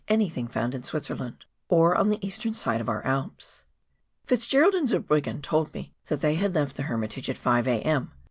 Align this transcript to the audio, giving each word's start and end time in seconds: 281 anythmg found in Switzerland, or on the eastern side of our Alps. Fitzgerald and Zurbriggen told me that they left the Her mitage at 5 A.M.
281 0.07 0.47
anythmg 0.47 0.51
found 0.51 0.73
in 0.73 0.81
Switzerland, 0.81 1.45
or 1.69 1.95
on 1.95 2.09
the 2.09 2.25
eastern 2.25 2.55
side 2.55 2.81
of 2.81 2.89
our 2.89 3.05
Alps. 3.05 3.65
Fitzgerald 4.25 4.73
and 4.73 4.87
Zurbriggen 4.89 5.43
told 5.43 5.71
me 5.75 5.93
that 6.07 6.21
they 6.21 6.35
left 6.47 6.75
the 6.75 6.81
Her 6.89 6.97
mitage 6.97 7.29
at 7.29 7.37
5 7.37 7.67
A.M. 7.67 8.11